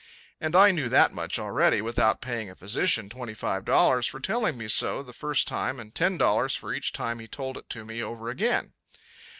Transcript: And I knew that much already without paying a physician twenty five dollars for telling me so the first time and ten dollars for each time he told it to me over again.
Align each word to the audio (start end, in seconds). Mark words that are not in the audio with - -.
And 0.39 0.55
I 0.55 0.71
knew 0.71 0.89
that 0.89 1.13
much 1.13 1.37
already 1.37 1.79
without 1.79 2.21
paying 2.21 2.49
a 2.49 2.55
physician 2.55 3.07
twenty 3.07 3.35
five 3.35 3.63
dollars 3.65 4.07
for 4.07 4.19
telling 4.19 4.57
me 4.57 4.67
so 4.67 5.03
the 5.03 5.13
first 5.13 5.47
time 5.47 5.79
and 5.79 5.93
ten 5.93 6.17
dollars 6.17 6.55
for 6.55 6.73
each 6.73 6.91
time 6.91 7.19
he 7.19 7.27
told 7.27 7.55
it 7.55 7.69
to 7.69 7.85
me 7.85 8.01
over 8.01 8.27
again. 8.27 8.73